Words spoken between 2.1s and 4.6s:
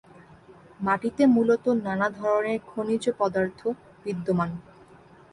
ধরনের খনিজ পদার্থ বিদ্যমান।